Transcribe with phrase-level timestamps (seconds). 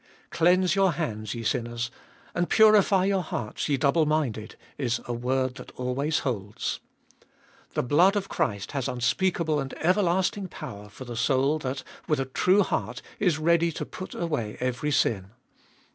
[0.31, 1.91] Cleanse your hands, ye sinners,
[2.33, 4.55] and purify your hearts, ye double minded—
[4.89, 6.79] is a word that always holds.
[7.75, 12.25] The blood of Christ has unspeakable and everlasting power for the soul that, with a
[12.25, 15.29] true heart, is ready to put away every sin.